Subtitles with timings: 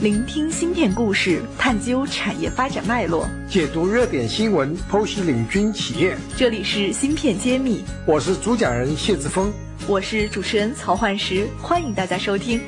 [0.00, 6.16] 聆听芯片故事，探究产业发展脉络，解读热点新闻，剖析领军企业。
[6.36, 9.52] 这里是芯片揭秘，我是主讲人谢志峰，
[9.86, 12.60] 我是主持人曹焕石，欢迎大家收听。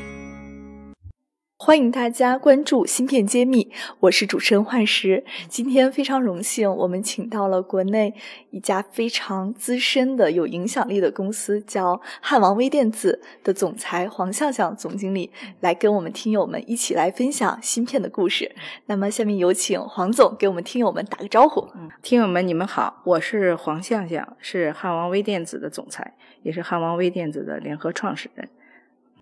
[1.66, 3.64] 欢迎大家关注《芯片揭秘》，
[3.98, 5.24] 我是主持人幻石。
[5.48, 8.14] 今天非常荣幸，我们请到了国内
[8.50, 18.54] 一家非常资深的、有影响力的公司，叫汉王微电子的总裁黄向向总经理，来跟我们听友们一起来分享芯片的故事。
[18.86, 21.68] 那么，下面有请黄总给我们听友们打个招呼。
[21.74, 26.14] 嗯，听友们，你们好，我是黄向向，是汉王微电子的总裁，
[26.44, 28.48] 也是汉王微电子的联合创始人。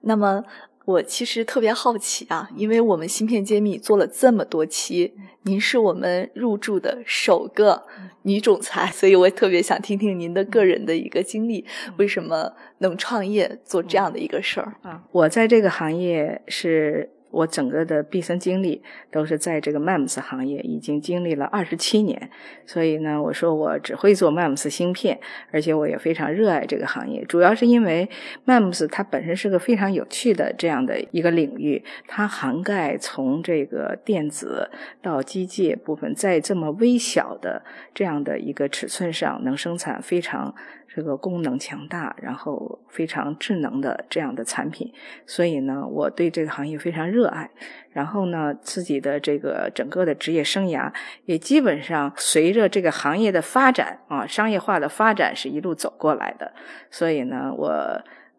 [0.02, 0.44] 那么。
[0.84, 7.84] 我其实特别好奇啊，因为我们芯片揭秘做了这么多期，您是我们入驻的首个
[8.22, 11.64] 女总裁，所以我特别想听听您的个人的一个经历，
[11.96, 15.02] 为什么能创业做这样的一个事儿啊？
[15.10, 17.10] 我在这个行业是。
[17.34, 22.30] 我整个的毕生经历都是在这个 MEMS 行业，已经经历了二十七年。
[22.64, 25.18] 所以呢，我说我只会做 MEMS 芯片，
[25.50, 27.24] 而且我也非常热爱这个行业。
[27.24, 28.08] 主要是因为
[28.46, 34.70] MEMS 它本身是个非常有趣的这样的一个领域，它涵盖从这个电子
[35.02, 40.54] 到机械部分，在这么微小的这样的一个尺寸上，能生产非常。
[40.96, 44.92] 这个功能强大，然后非常智能的这样的产品，
[45.26, 47.50] 所以呢，我对这个行业非常热热爱。
[47.92, 50.92] 然后呢，自己的这个整个的职业生涯
[51.24, 56.52] 也基本上随着这个行业的发展啊，商业化的发展是一路走过来的。
[56.90, 57.68] 所以呢，我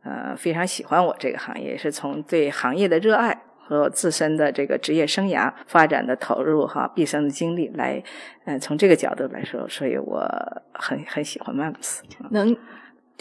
[0.03, 3.41] 呃非常喜欢我这个行业，是从对行业的热爱。
[3.67, 7.99] 和自身的这个职业生涯发展的投入哈，毕生的精力来，
[8.45, 10.21] 嗯，从这个角度来说，所以我
[10.71, 12.01] 很很喜欢 MEMS。
[12.29, 12.55] 能。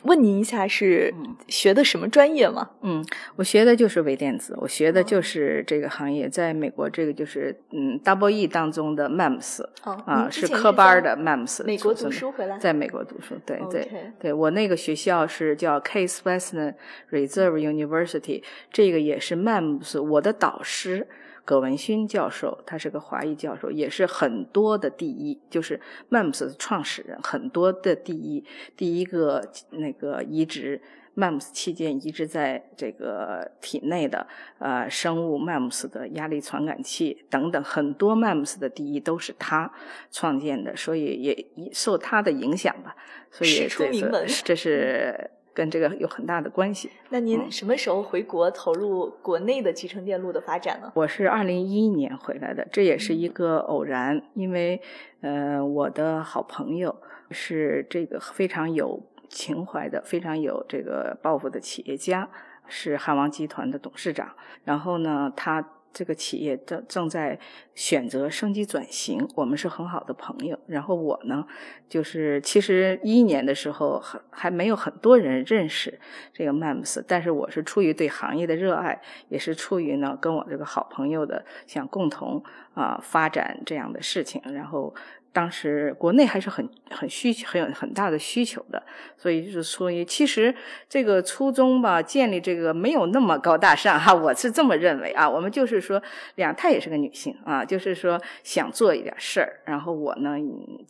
[0.03, 1.14] 问您一下，是
[1.48, 2.70] 学的什么专业吗？
[2.83, 3.03] 嗯，
[3.37, 11.64] 我学的就是微电子，我学的就是这个行业，在美国这个就是嗯，Double E 当中的 MEMS，啊，是科班的 MEMS。
[11.64, 16.74] 美国读书回来，在美国读书，对对对，我那个学校是叫 Case Western
[17.11, 21.07] Reserve University，这个也是 MEMS，我的导师。
[21.44, 28.44] 葛文勋教授，他是个华裔教授，也是很多的第一，就是 MEMS 的创始人，很多的第一，
[28.77, 30.80] 第一个那个移植
[31.16, 34.27] MEMS 器件移植在这个体内的
[34.58, 39.70] 呃生物 MEMS 的压力传感器等等，很多 MEMS 的第一都是他
[40.11, 42.96] 创建的，所以也受他的影响吧，
[43.30, 45.30] 所以这是这是。
[45.55, 46.91] 跟这个有很大的关系。
[47.11, 50.92] 那您什么时候回国投入国内的集成电路的发展呢？
[50.95, 54.83] 我是二零一一年回来的，这也是一个偶然，因为
[55.20, 56.97] 呃，我的好朋友
[57.31, 62.29] 是这个非常有情怀的、非常有这个抱负的企业家，
[62.67, 64.35] 是汉王集团的董事长。
[64.65, 65.67] 然后呢，他。
[65.94, 67.38] 这个企业正正在
[67.74, 70.58] 选择升级转型，我们是很好的朋友。
[70.66, 71.46] 然后我呢，
[71.88, 75.98] 就是其实一一年的时候还还没有很多人认识
[76.32, 82.42] 这个 MAMs，但是我是出于对行业的热爱，也是出于呢跟我这个好朋友的想共同
[82.74, 84.95] 啊发展这样的事情，然后。
[85.35, 88.80] 当时国内还是很很需求很有很大的需求的，
[89.17, 90.55] 所以就是说，其实
[90.89, 95.29] 这个初衷吧，建立这个没有那么高大上哈，我是这么认为啊。
[95.29, 96.01] 我们就是说，
[96.36, 100.36] 两太也是个女性啊，就是说想做一点事儿，然后我呢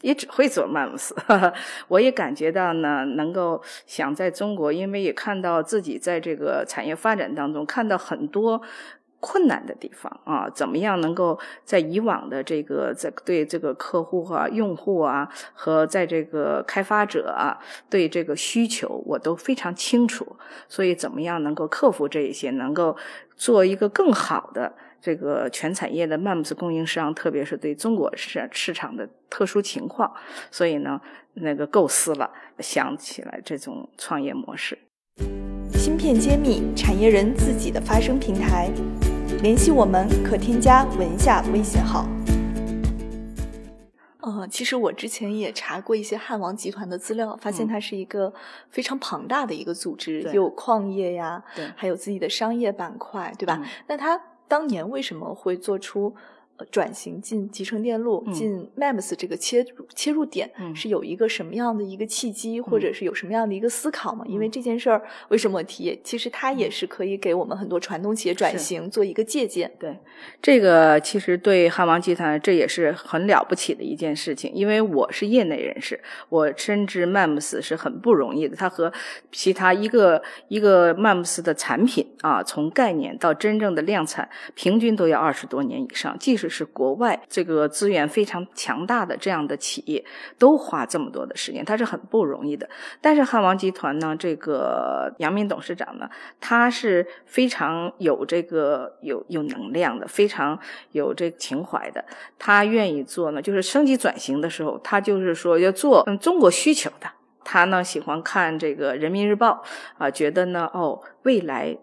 [0.02, 1.16] 也只会做曼姆斯，
[1.88, 8.60] 我也感觉到呢，能够想在中国，因为也看到自己在这个产业发展当中看到很多。
[9.26, 17.56] 困难的地方啊，怎么样能够在以往的这个在对这个客户啊、用户啊和在这个开发者啊
[17.88, 20.36] 对这个需求，我都非常清楚。
[20.68, 22.94] 所以，怎么样能够克服这一些，能够
[23.34, 24.70] 做一个更好的
[25.00, 30.12] 这个全产业的 MEMS 供应商，特别是对中国市市场的特殊情况，
[30.50, 31.00] 所以呢，
[31.32, 34.76] 那个构思了，想起来这种创业模式。
[35.74, 38.70] 芯片揭秘，产业人自己的发声平台。
[39.42, 42.06] 联系我们可添加文下微信号。
[44.20, 48.32] 呃，其实我之前也查过一些汉王集团的资料，发现它是一个
[48.70, 51.42] 非常庞大的一个组织，有矿业呀，
[51.76, 53.62] 还有自己的商业板块，对吧？
[53.86, 56.14] 那它当年为什么会做出呃
[56.70, 64.24] 转型进集成电路、嗯进 MEMS 这个切入切入点，嗯是有一个什么样的一个契机，或者是有什么样的一个思考吗？
[64.28, 66.00] 因为嗯这件事儿为什么我提？
[66.04, 69.70] 其实它也是可以给我们很多传统企业转型做一个借鉴。
[69.78, 69.98] 对，
[70.40, 78.92] 这个其实对汉王集团这也是很了不起的一件事情，因为我是业内人士，我深知 MEMS 是很不容易的，它和
[79.32, 86.16] 其他一个一个 MEMS 的产品啊，从概念到真正的量产，平均都要二十多年以上。
[86.18, 90.04] 即使是国外这个资源非常强大的这样的企业，
[90.38, 92.68] 都花这么多的时间，它是很不容易的。
[93.00, 96.08] 但是汉王集团呢，这个杨明董事长呢，
[96.40, 100.58] 他是非常有这个有有能量的，非常
[100.92, 102.04] 有这个情怀的。
[102.38, 107.08] 他愿意做呢，就是升级转型的时候，他就是说要做嗯中国需求的。
[107.42, 109.62] 他呢喜欢看这个人民日报
[109.98, 111.76] 啊，觉得呢哦未来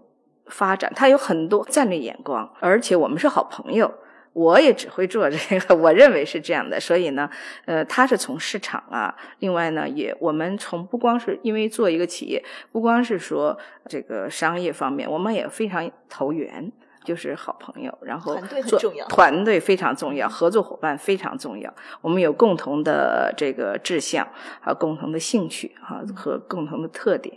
[0.48, 3.94] 发展，他有很多战略眼光，而且我们是好朋友。
[4.33, 7.30] 我也只会做这个，我认为是这样的，所以呢，
[7.66, 12.42] 呃，他是从市场啊，另外呢，也我们从不光是因为做一个企业，
[12.72, 13.57] 不光是说
[13.88, 16.72] 这个商业方面，我们也非常投缘，
[17.04, 24.25] 就是好朋友，然后团队很重要团队非常重要，合作伙伴非常重要，我们有共同的这个志向，
[24.62, 27.36] 还有共同的兴趣啊和共同的特点。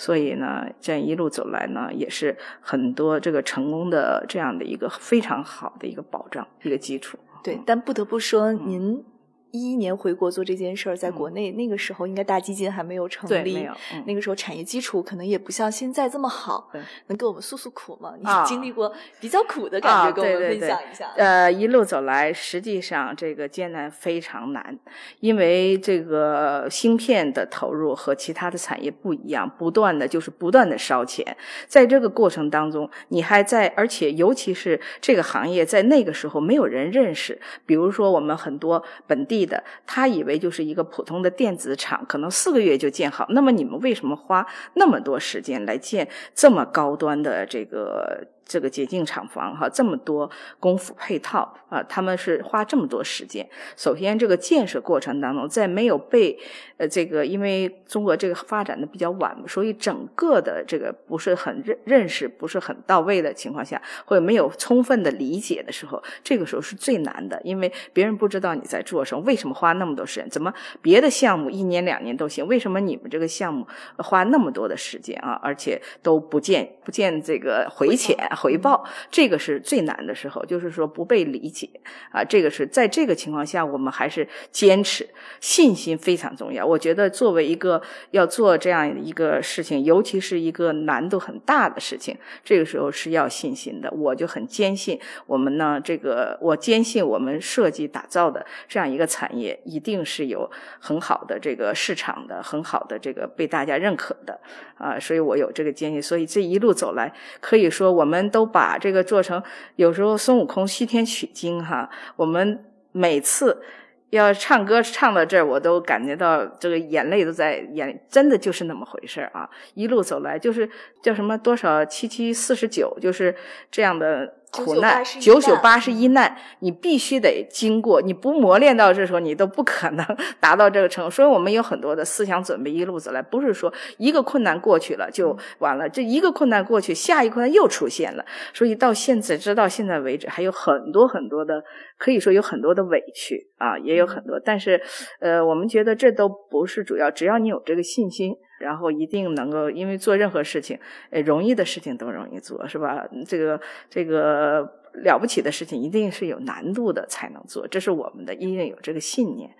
[0.00, 7.18] 所以呢，这样一路走来呢，也是很多这个成功的这样的一个非常好的一个保障，一个基础。
[7.44, 9.04] 对，但不得不说，嗯您
[9.52, 18.14] 一一年回国做这件事儿，在国内那个时候应该大基金还没有成，立，没有，嗯那个时候产业基础可能也不像现在这么好对，能给我们诉诉苦吗？
[18.18, 21.10] 你啊经历过比较苦的感啊，觉，跟我们分享一下。
[21.16, 24.78] 呃，一路走来，实际上这个艰难非常难，
[25.20, 31.36] 因为这个芯片的投入和其他的产业不一样，不断的就是不断的烧钱，
[31.66, 48.26] 在这个过程当中，你还在，而且尤其是这个行业在那个时候没有人认识，比如说我们很多本地的，他以为就是一个普通的电子厂，可能四个月就建好，那么你们为什么花那么多时间来建这么高端的这个？
[48.50, 53.48] 这个洁净厂房哈，这么多功夫配套啊，他们是花这么多时间。
[53.76, 56.36] 首先，这个建设过程当中，在没有被
[56.76, 70.28] 呃这个，因为中国这个发展的比较晚，所以整个的这个不是很认认识不是很到位的情况下，或者没有充分的理解的时候，这个时候是最难的，因为别人不知道你在做什么，为什么花那么多时间？
[70.28, 70.52] 怎么
[70.82, 73.64] 别的项目一年两年都行，为什么你们这个项目
[73.98, 75.38] 花那么多的时间啊？
[75.40, 78.16] 而且都不见不见这个回钱。
[78.40, 81.68] 回报，这个是最难的时候，就是说不被理解
[82.10, 82.24] 啊。
[82.24, 85.06] 这个是在这个情况下，我们还是坚持，
[85.40, 86.64] 信心非常重要。
[86.64, 87.82] 我觉得作为一个
[88.12, 93.90] 要做这样一个事情，尤其是一个难度很大的事情，这个时候是要信心的。
[93.90, 104.40] 我就很坚信，我们呢，这个我坚信我们设计打造的这样一个产业，一定是有很好的这个市场的，很好的这个被大家认可的
[104.78, 104.98] 啊。
[104.98, 106.00] 所以我有这个坚信。
[106.00, 107.12] 所以这一路走来，
[107.42, 108.29] 可以说我们。
[108.30, 109.42] 都把这个做成，
[109.76, 113.62] 有时候孙悟空西天取经哈，我们每次
[114.10, 119.50] 要唱歌唱到这儿，我都感觉到这个眼泪都在眼，真的就是那么回事啊！
[119.74, 120.70] 一路走来，就是
[121.02, 123.34] 叫什么多少七七四十九，就是
[123.70, 124.36] 这样的。
[124.50, 130.04] 苦难九九八十一难，你必须得经过，你不磨练到这时候，你都不可能
[130.40, 131.10] 达到这个程度。
[131.10, 138.24] 所以我们有很多的思想准备，一路走来，不是说一个困难过去了就完了，这一个困难过去，下一个困难又出现了。
[138.52, 141.62] 所以到现在，直到现在为止，还有很多很多的，
[141.96, 144.40] 可以说有很多的委屈啊，也有很多。
[144.44, 144.80] 但是，
[145.20, 148.34] 呃，我们觉得这都不是主要，只要你有这个信心。
[148.60, 150.78] 然后一定能够，因为做任何事情，
[151.10, 153.08] 呃，容易的事情都容易做，是吧？
[153.26, 154.60] 这个这个
[155.02, 159.50] 了不起的事情，一定是有难度的才能做，这是我们的，一定有这个信念。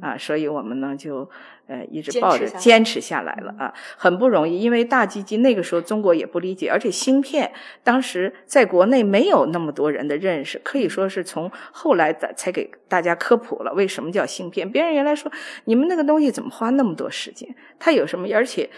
[0.00, 1.28] 啊，所以我们呢就
[1.66, 7.52] 呃一直抱着坚持下来了啊，很不容易，因为大基金那个时候中国也不理解，而且芯片
[7.82, 14.70] 当时在国内没有那么多人的认识，可以说是从后来的才给大家科普了为什么叫芯片。
[14.70, 15.30] 别人原来说
[15.64, 17.54] 你们那个东西怎么花那么多时间？
[17.78, 18.28] 它有什么？
[18.34, 18.70] 而且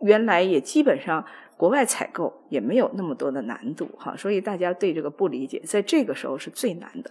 [0.00, 1.24] 原来也基本上
[1.56, 7.10] 国外采购也没有那么多的难度哈，所以大家对这个不理解，在这个时候是最难的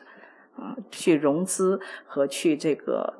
[0.55, 3.13] 啊，去融资和去这个。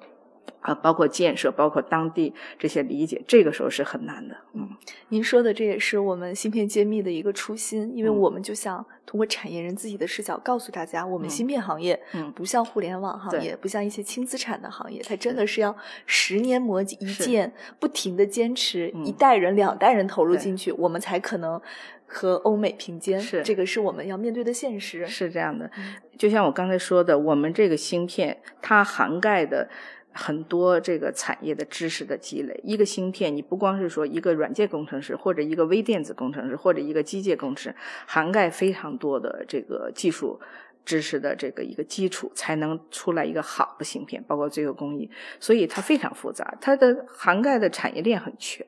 [0.62, 4.36] 啊，包括建设，包括当地这些理解，这个时候是很难的。
[4.54, 4.70] 嗯，
[5.10, 15.76] 您说的这也是我们芯片揭秘的一个初心，因为我们就想通过产业人自己的视角告诉大家，我们芯片行业，嗯，不像互联网行业，不像一些轻资产的行业，它真的是要
[16.06, 21.62] 十年磨一剑，不停的坚持，一代人、两代人投入进去，我们才可能。
[22.10, 23.44] 和欧美平肩，是。
[23.44, 25.06] 这个是我们要面对的现实。
[25.06, 25.70] 是这样的，
[26.18, 29.70] 就像我刚才说的，我们这个芯片它涵盖的
[30.12, 32.60] 很多这个产业的知识的积累。
[32.64, 40.40] 一个芯片，你不光是说一个软件工程师，或者一个微电子工程师，或者一个机械工程师，涵盖非常多的这个技术。
[40.86, 48.66] 知识的这个一个基础，才能出来一个好的芯片，包括最后工艺，所以它非常复杂，它的涵盖的产业链很全，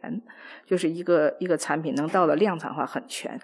[0.65, 3.39] 就是一个一个产品能到了量产化很全。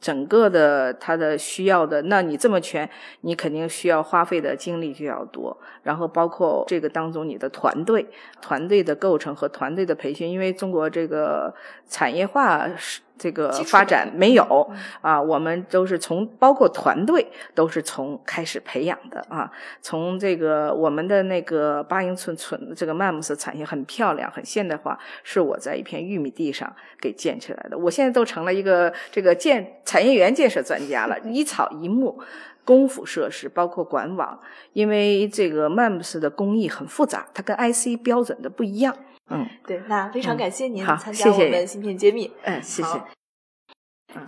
[0.00, 2.88] 整个的他的需要的，那你这么全，
[3.22, 5.56] 你肯定需要花费的精力就要多。
[5.82, 8.06] 然后包括这个当中你的团队、
[8.40, 11.54] 团队的构成和团队的培训，因为中国这个
[11.88, 13.00] 产业化是。
[13.18, 14.70] 这个发展没有
[15.00, 26.70] 啊，我们都是从包括团队都是从开始培养的啊，从这个我们的那个八英寸寸这个 MEMS 产业很漂亮很现代化，是我在一片玉米地上
[27.00, 27.78] 给建起来的。
[27.78, 32.20] 我现在都成了一个这个建产业园建设专家了，一草一木
[32.64, 34.38] 功夫设施包括管网，
[34.72, 38.94] 因为这个 MEMS 的工艺很复杂，它跟 IC 标准的不一样。
[39.30, 42.32] 嗯，对，那非常感谢您参加我们芯片揭秘。
[42.44, 43.02] 嗯，谢谢。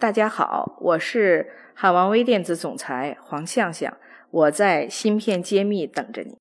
[0.01, 3.97] 大家好，我是海王微电子总裁黄向向，
[4.31, 6.37] 我在芯片揭秘等着你。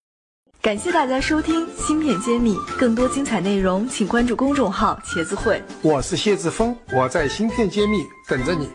[0.60, 5.62] 感谢大家收听芯片揭秘，更多精彩内容请关注公众号“茄子会”。
[5.84, 8.68] 我是谢志峰，我在芯片揭秘等着你。